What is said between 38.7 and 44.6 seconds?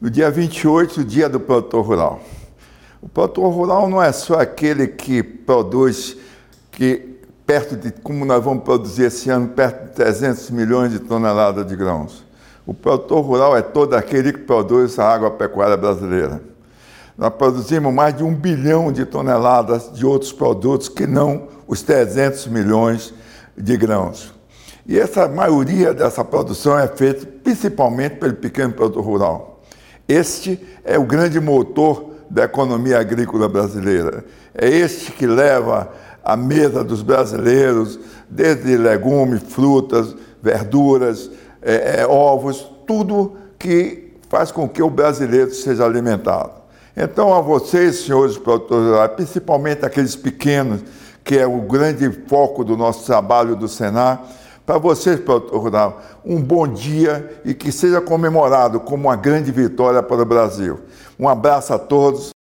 legumes, frutas, verduras, é, é, ovos, tudo que faz